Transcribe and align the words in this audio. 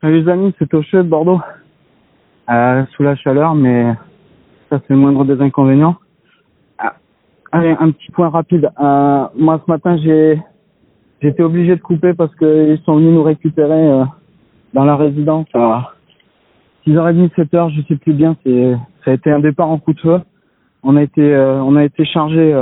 Salut 0.00 0.22
les 0.22 0.30
amis, 0.30 0.54
c'est 0.60 0.70
chaud 0.70 0.98
de 0.98 1.08
Bordeaux. 1.08 1.40
Euh, 2.48 2.84
sous 2.92 3.02
la 3.02 3.16
chaleur, 3.16 3.56
mais 3.56 3.94
ça 4.70 4.78
c'est 4.78 4.94
le 4.94 4.96
moindre 4.96 5.24
des 5.24 5.42
inconvénients. 5.42 5.96
Ah, 6.78 6.94
allez, 7.50 7.74
un 7.80 7.90
petit 7.90 8.12
point 8.12 8.28
rapide. 8.28 8.70
Euh, 8.80 9.24
moi 9.36 9.60
ce 9.66 9.68
matin 9.68 9.96
j'ai 9.96 10.40
j'étais 11.20 11.42
obligé 11.42 11.74
de 11.74 11.80
couper 11.80 12.14
parce 12.14 12.32
qu'ils 12.36 12.78
sont 12.86 12.94
venus 12.94 13.12
nous 13.12 13.24
récupérer 13.24 13.90
euh, 13.90 14.04
dans 14.72 14.84
la 14.84 14.94
résidence 14.94 15.48
à 15.54 15.94
6h30, 16.86 17.34
7h, 17.34 17.74
je 17.74 17.82
sais 17.88 17.96
plus 17.96 18.12
bien. 18.12 18.36
C'est 18.46 18.76
ça 19.04 19.10
a 19.10 19.14
été 19.14 19.32
un 19.32 19.40
départ 19.40 19.68
en 19.68 19.78
coup 19.78 19.94
de 19.94 20.00
feu. 20.00 20.20
On 20.84 20.94
a 20.94 21.02
été 21.02 21.22
euh, 21.22 21.60
on 21.60 21.74
a 21.74 21.82
été 21.82 22.04
chargé 22.04 22.54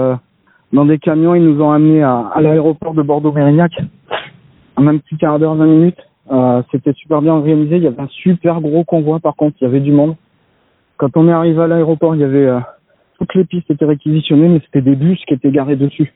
dans 0.72 0.86
des 0.86 0.98
camions. 0.98 1.34
Ils 1.34 1.44
nous 1.44 1.60
ont 1.60 1.70
amenés 1.70 2.02
à, 2.02 2.30
à 2.34 2.40
l'aéroport 2.40 2.94
de 2.94 3.02
Bordeaux-Mérignac 3.02 3.72
en 4.76 4.86
un 4.86 4.96
petit 4.96 5.18
quart 5.18 5.38
d'heure, 5.38 5.54
20 5.54 5.66
minutes. 5.66 6.00
Euh, 6.30 6.62
c'était 6.70 6.92
super 6.94 7.22
bien 7.22 7.32
organisé. 7.32 7.76
Il 7.76 7.82
y 7.82 7.86
avait 7.86 8.00
un 8.00 8.08
super 8.08 8.60
gros 8.60 8.84
convoi. 8.84 9.20
Par 9.20 9.36
contre, 9.36 9.56
il 9.60 9.64
y 9.64 9.66
avait 9.66 9.80
du 9.80 9.92
monde. 9.92 10.16
Quand 10.96 11.16
on 11.16 11.28
est 11.28 11.32
arrivé 11.32 11.62
à 11.62 11.66
l'aéroport, 11.66 12.14
il 12.14 12.20
y 12.20 12.24
avait 12.24 12.46
euh, 12.46 12.60
toutes 13.18 13.34
les 13.34 13.44
pistes 13.44 13.70
étaient 13.70 13.84
réquisitionnées, 13.84 14.48
mais 14.48 14.60
c'était 14.64 14.82
des 14.82 14.96
bus 14.96 15.22
qui 15.26 15.34
étaient 15.34 15.50
garés 15.50 15.76
dessus. 15.76 16.12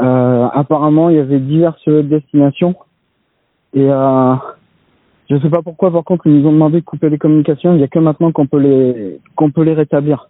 Euh, 0.00 0.48
apparemment, 0.52 1.10
il 1.10 1.16
y 1.16 1.20
avait 1.20 1.40
diverses 1.40 1.88
destinations. 1.88 2.76
Et 3.74 3.90
euh, 3.90 4.34
je 5.28 5.34
ne 5.34 5.40
sais 5.40 5.50
pas 5.50 5.62
pourquoi. 5.62 5.90
Par 5.90 6.04
contre, 6.04 6.26
ils 6.26 6.40
nous 6.40 6.48
ont 6.48 6.52
demandé 6.52 6.80
de 6.80 6.84
couper 6.84 7.10
les 7.10 7.18
communications. 7.18 7.72
Il 7.72 7.78
n'y 7.78 7.84
a 7.84 7.88
que 7.88 7.98
maintenant 7.98 8.32
qu'on 8.32 8.46
peut 8.46 8.58
les 8.58 9.20
qu'on 9.34 9.50
peut 9.50 9.62
les 9.62 9.74
rétablir. 9.74 10.28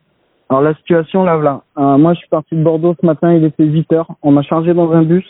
Alors 0.48 0.62
la 0.62 0.74
situation 0.74 1.24
là, 1.24 1.36
voilà. 1.36 1.62
Euh, 1.78 1.98
moi, 1.98 2.14
je 2.14 2.20
suis 2.20 2.28
parti 2.28 2.54
de 2.54 2.62
Bordeaux 2.62 2.96
ce 3.00 3.04
matin. 3.04 3.32
Il 3.34 3.44
était 3.44 3.64
8 3.64 3.92
heures. 3.92 4.08
On 4.22 4.32
m'a 4.32 4.42
chargé 4.42 4.74
dans 4.74 4.90
un 4.92 5.02
bus. 5.02 5.26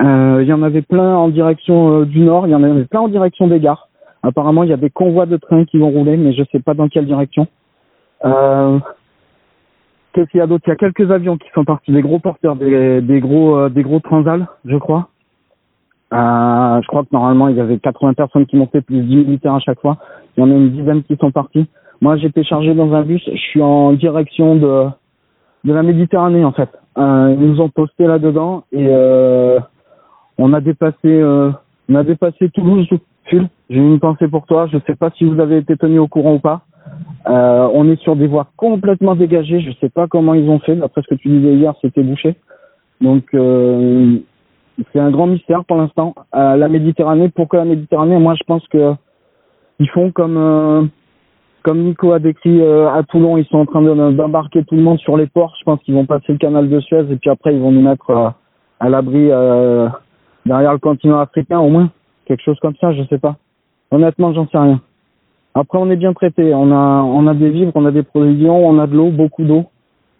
Euh, 0.00 0.40
il 0.42 0.48
y 0.48 0.52
en 0.52 0.62
avait 0.62 0.82
plein 0.82 1.16
en 1.16 1.28
direction 1.28 2.00
euh, 2.00 2.04
du 2.04 2.20
nord, 2.20 2.46
il 2.46 2.50
y 2.50 2.54
en 2.54 2.62
avait 2.62 2.84
plein 2.84 3.00
en 3.00 3.08
direction 3.08 3.46
des 3.46 3.60
gares. 3.60 3.88
Apparemment, 4.22 4.62
il 4.62 4.70
y 4.70 4.72
a 4.72 4.78
des 4.78 4.90
convois 4.90 5.26
de 5.26 5.36
trains 5.36 5.64
qui 5.64 5.78
vont 5.78 5.90
rouler, 5.90 6.16
mais 6.16 6.32
je 6.32 6.42
sais 6.50 6.60
pas 6.60 6.74
dans 6.74 6.88
quelle 6.88 7.06
direction. 7.06 7.46
Euh, 8.24 8.78
Qu'est-ce 10.14 10.30
qu'il 10.30 10.38
y 10.38 10.42
a 10.42 10.46
d'autre? 10.46 10.62
Il 10.66 10.70
y 10.70 10.72
a 10.72 10.76
quelques 10.76 11.10
avions 11.10 11.36
qui 11.36 11.48
sont 11.54 11.64
partis, 11.64 11.90
des 11.90 12.00
gros 12.00 12.20
porteurs, 12.20 12.54
des, 12.54 13.20
gros, 13.20 13.56
euh, 13.56 13.68
des 13.68 13.82
gros 13.82 13.98
transals, 13.98 14.46
je 14.64 14.76
crois. 14.76 15.08
Euh, 16.12 16.80
je 16.80 16.86
crois 16.86 17.02
que 17.02 17.08
normalement 17.12 17.48
il 17.48 17.56
y 17.56 17.60
avait 17.60 17.78
80 17.78 18.14
personnes 18.14 18.46
qui 18.46 18.56
montaient, 18.56 18.80
plus 18.80 19.02
10 19.02 19.16
militaires 19.16 19.54
à 19.54 19.58
chaque 19.58 19.80
fois. 19.80 19.96
Il 20.36 20.40
y 20.40 20.46
en 20.46 20.50
a 20.52 20.54
une 20.54 20.70
dizaine 20.70 21.02
qui 21.02 21.16
sont 21.16 21.32
partis. 21.32 21.66
Moi, 22.00 22.16
j'étais 22.16 22.44
chargé 22.44 22.74
dans 22.74 22.92
un 22.94 23.02
bus. 23.02 23.22
Je 23.26 23.36
suis 23.36 23.62
en 23.62 23.92
direction 23.92 24.54
de 24.54 24.86
de 25.64 25.72
la 25.72 25.82
Méditerranée 25.82 26.44
en 26.44 26.52
fait. 26.52 26.68
Euh, 26.98 27.34
ils 27.36 27.46
nous 27.46 27.60
ont 27.60 27.70
posté 27.70 28.06
là-dedans 28.06 28.64
et 28.70 28.86
on 30.38 30.52
a 30.52 30.60
dépassé, 30.60 30.96
euh, 31.04 31.50
on 31.88 31.94
a 31.94 32.04
dépassé 32.04 32.50
Toulouse. 32.50 32.88
Phil, 33.26 33.48
j'ai 33.70 33.78
une 33.78 34.00
pensée 34.00 34.28
pour 34.28 34.46
toi. 34.46 34.66
Je 34.72 34.78
sais 34.86 34.94
pas 34.94 35.10
si 35.16 35.24
vous 35.24 35.40
avez 35.40 35.58
été 35.58 35.76
tenu 35.76 35.98
au 35.98 36.08
courant 36.08 36.34
ou 36.34 36.38
pas. 36.38 36.62
Euh, 37.26 37.68
on 37.72 37.88
est 37.90 38.00
sur 38.02 38.16
des 38.16 38.26
voies 38.26 38.48
complètement 38.56 39.14
dégagées. 39.14 39.60
Je 39.60 39.70
sais 39.80 39.88
pas 39.88 40.06
comment 40.06 40.34
ils 40.34 40.48
ont 40.48 40.58
fait. 40.58 40.76
D'après 40.76 41.02
ce 41.02 41.14
que 41.14 41.14
tu 41.14 41.28
disais 41.28 41.54
hier, 41.54 41.74
c'était 41.80 42.02
bouché. 42.02 42.36
Donc 43.00 43.24
euh, 43.34 44.18
c'est 44.92 45.00
un 45.00 45.10
grand 45.10 45.26
mystère 45.26 45.64
pour 45.64 45.76
l'instant. 45.76 46.14
Euh, 46.34 46.56
la 46.56 46.68
Méditerranée, 46.68 47.30
pourquoi 47.30 47.60
la 47.60 47.64
Méditerranée? 47.64 48.18
Moi, 48.18 48.34
je 48.34 48.44
pense 48.44 48.66
que 48.68 48.94
ils 49.80 49.88
font 49.90 50.12
comme 50.12 50.36
euh, 50.36 50.82
comme 51.62 51.82
Nico 51.82 52.12
a 52.12 52.18
décrit 52.18 52.60
euh, 52.60 52.90
à 52.90 53.02
Toulon. 53.04 53.38
Ils 53.38 53.46
sont 53.46 53.58
en 53.58 53.66
train 53.66 53.82
d'embarquer 53.82 54.64
tout 54.64 54.74
le 54.74 54.82
monde 54.82 54.98
sur 54.98 55.16
les 55.16 55.26
ports. 55.26 55.54
Je 55.58 55.64
pense 55.64 55.80
qu'ils 55.80 55.94
vont 55.94 56.04
passer 56.04 56.32
le 56.32 56.38
canal 56.38 56.68
de 56.68 56.80
Suez 56.80 57.10
et 57.10 57.16
puis 57.16 57.30
après 57.30 57.54
ils 57.54 57.60
vont 57.60 57.72
nous 57.72 57.82
mettre 57.82 58.10
euh, 58.10 58.28
à 58.80 58.88
l'abri 58.90 59.30
derrière 60.46 60.72
le 60.72 60.78
continent 60.78 61.18
africain 61.18 61.58
au 61.58 61.68
moins, 61.68 61.90
quelque 62.26 62.42
chose 62.42 62.58
comme 62.60 62.76
ça, 62.80 62.92
je 62.92 63.02
sais 63.04 63.18
pas. 63.18 63.36
Honnêtement, 63.90 64.32
j'en 64.32 64.48
sais 64.48 64.58
rien. 64.58 64.80
Après, 65.54 65.78
on 65.78 65.90
est 65.90 65.96
bien 65.96 66.12
traité. 66.12 66.52
On 66.54 66.72
a, 66.72 67.02
on 67.02 67.26
a 67.26 67.34
des 67.34 67.50
vivres, 67.50 67.72
on 67.74 67.86
a 67.86 67.92
des 67.92 68.02
provisions, 68.02 68.66
on 68.66 68.78
a 68.78 68.86
de 68.86 68.96
l'eau, 68.96 69.10
beaucoup 69.10 69.44
d'eau. 69.44 69.66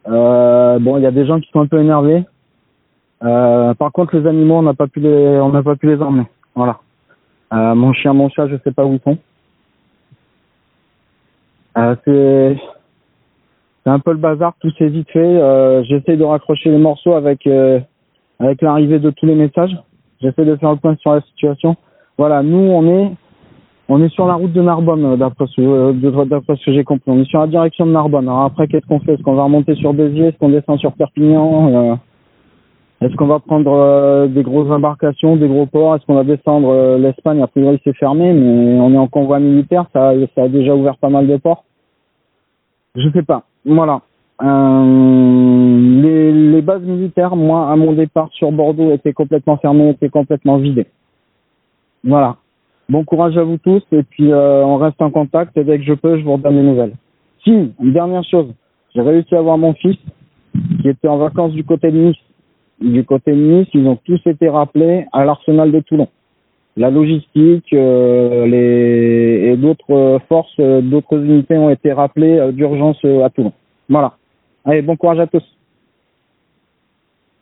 Euh, 0.06 0.78
bon, 0.78 0.96
il 0.96 1.02
y 1.02 1.07
a 1.07 1.11
des 1.11 1.27
gens 1.27 1.40
qui 1.40 1.51
sont 1.51 1.61
un 1.61 1.67
peu 1.67 1.80
énervés. 1.80 2.24
Euh, 3.24 3.74
par 3.74 3.90
contre, 3.90 4.17
les 4.17 4.27
animaux, 4.27 4.57
on 4.57 4.63
n'a 4.63 4.74
pas 4.74 4.86
pu 4.86 5.01
les, 5.01 5.40
on 5.40 5.48
n'a 5.48 5.63
pas 5.63 5.77
pu 5.77 5.89
les 5.89 6.01
emmener. 6.01 6.27
Voilà. 6.55 6.79
Euh, 7.52 7.74
mon 7.74 7.92
chien, 7.92 8.13
mon 8.13 8.29
chat, 8.29 8.48
je 8.48 8.57
sais 8.63 8.73
pas 8.73 8.84
où 8.84 8.95
ils 8.95 9.01
sont. 9.01 9.18
Euh, 11.77 11.96
c'est, 12.05 12.57
c'est 13.83 13.90
un 13.90 13.98
peu 13.98 14.13
le 14.13 14.18
bazar, 14.18 14.55
tout 14.61 14.70
s'est 14.79 14.89
vite 14.89 15.11
fait. 15.11 15.18
Euh, 15.18 15.83
j'essaie 15.84 16.17
de 16.17 16.24
raccrocher 16.24 16.70
les 16.70 16.79
morceaux 16.79 17.14
avec, 17.14 17.46
euh, 17.46 17.80
avec 18.39 18.63
l'arrivée 18.63 19.01
de 19.01 19.11
tous 19.11 19.27
les 19.27 19.34
messages. 19.34 19.77
J'essaie 20.24 20.46
de 20.46 20.57
faire 20.57 20.70
le 20.70 20.79
point 20.79 20.96
sur 21.01 21.12
la 21.12 21.20
situation. 21.20 21.77
Voilà, 22.17 22.42
nous 22.42 22.57
on 22.58 22.86
est 22.86 23.11
on 23.89 24.02
est 24.02 24.08
sur 24.08 24.27
la 24.27 24.35
route 24.35 24.52
de 24.55 24.62
Narbonne 24.62 25.05
euh, 25.05 25.17
d'après 25.17 25.45
ce, 25.48 25.61
euh, 25.61 26.24
d'après 26.24 26.57
ce 26.57 26.64
que 26.64 26.73
j'ai 26.73 26.85
compris. 26.85 27.11
On 27.11 27.20
est 27.20 27.29
sur 27.29 27.40
la 27.40 27.46
direction 27.46 27.85
de 27.85 27.92
Narbonne. 27.92 28.27
Alors 28.27 28.45
après 28.45 28.67
qu'est-ce 28.67 28.86
qu'on 28.86 29.01
fait? 29.01 29.13
Est-ce 29.13 29.23
qu'on 29.23 29.34
va 29.34 29.45
remonter 29.45 29.74
sur 29.74 29.92
Béziers? 29.92 30.29
Est-ce 30.29 30.39
qu'on 30.39 30.48
descend 30.48 30.79
sur 30.79 30.92
Perpignan? 30.95 31.68
Euh, 31.68 31.95
Est-ce 33.02 33.14
qu'on 33.17 33.27
va 33.27 33.40
prendre 33.40 34.27
des 34.29 34.42
grosses 34.42 34.70
embarcations, 34.70 35.36
des 35.36 35.48
gros 35.48 35.67
ports? 35.67 35.96
Est-ce 35.96 36.07
qu'on 36.07 36.14
va 36.14 36.24
descendre 36.24 36.96
l'Espagne? 36.96 37.42
A 37.42 37.46
priori 37.46 37.79
c'est 37.84 37.95
fermé, 37.96 38.33
mais 38.33 38.80
on 38.80 38.95
est 38.95 38.98
en 38.98 39.08
convoi 39.08 39.39
militaire. 39.40 39.84
Ça, 39.92 40.11
a 40.11 40.48
déjà 40.48 40.74
ouvert 40.74 40.96
pas 40.96 41.11
mal 41.11 41.27
de 41.27 41.36
ports. 41.36 41.64
Je 42.96 43.11
sais 43.11 43.23
pas. 43.23 43.42
Voilà. 43.67 44.01
Euh, 44.42 45.64
bases 46.64 46.83
militaires, 46.83 47.36
moi, 47.36 47.70
à 47.70 47.77
mon 47.77 47.92
départ 47.92 48.29
sur 48.33 48.51
Bordeaux, 48.51 48.92
étaient 48.92 49.13
complètement 49.13 49.57
fermées, 49.58 49.91
étaient 49.91 50.08
complètement 50.08 50.58
vidées. 50.58 50.86
Voilà. 52.02 52.36
Bon 52.89 53.02
courage 53.05 53.36
à 53.39 53.42
vous 53.42 53.57
tous 53.57 53.83
et 53.92 54.02
puis 54.02 54.30
euh, 54.30 54.63
on 54.63 54.77
reste 54.77 55.01
en 55.01 55.11
contact 55.11 55.57
et 55.57 55.64
dès 55.64 55.79
que 55.79 55.85
je 55.85 55.95
peux, 55.95 56.19
je 56.19 56.25
vous 56.25 56.35
redonne 56.35 56.57
des 56.57 56.63
nouvelles. 56.63 56.92
Si, 57.42 57.51
une 57.51 57.92
dernière 57.92 58.25
chose, 58.25 58.52
j'ai 58.95 59.01
réussi 59.01 59.35
à 59.35 59.41
voir 59.41 59.57
mon 59.57 59.73
fils 59.73 59.97
qui 60.83 60.89
était 60.89 61.08
en 61.08 61.17
vacances 61.17 61.52
du 61.52 61.64
côté 61.64 61.91
de 61.91 61.98
Nice. 61.98 62.17
Du 62.81 63.05
côté 63.05 63.33
de 63.33 63.39
Nice, 63.39 63.69
ils 63.73 63.86
ont 63.86 63.96
tous 64.05 64.20
été 64.27 64.51
rappelés 64.51 65.07
à 65.13 65.25
l'arsenal 65.25 65.73
de 65.73 65.81
Toulon. 65.81 66.08
La 66.77 66.91
logistique 66.91 67.73
euh, 67.73 68.46
les... 68.46 69.52
et 69.52 69.57
d'autres 69.57 70.20
forces, 70.29 70.61
d'autres 70.61 71.17
unités 71.17 71.57
ont 71.57 71.70
été 71.70 71.91
rappelées 71.92 72.51
d'urgence 72.52 73.02
à 73.05 73.31
Toulon. 73.31 73.52
Voilà. 73.89 74.17
Allez, 74.67 74.83
bon 74.83 74.96
courage 74.96 75.20
à 75.20 75.27
tous. 75.27 75.42